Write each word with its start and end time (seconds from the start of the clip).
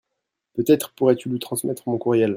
peut-être 0.53 0.93
pourrais-tu 0.93 1.29
lui 1.29 1.37
transmettre 1.39 1.87
mon 1.87 1.97
courriel. 1.99 2.29